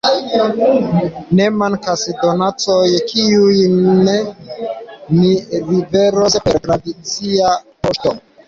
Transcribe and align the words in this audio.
Ne 1.39 1.45
mankas 1.57 2.05
donacoj, 2.21 2.87
kiujn 3.11 3.77
ni 4.09 5.35
liveros 5.69 6.41
per 6.49 6.61
tradicia 6.67 7.57
poŝto. 7.87 8.17